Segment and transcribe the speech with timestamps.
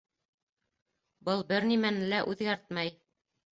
[1.29, 2.93] Был бер нимәне лә үҙгәртмәй.